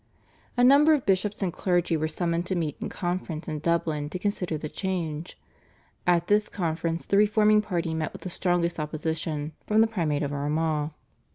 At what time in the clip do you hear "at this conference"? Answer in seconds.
6.07-7.05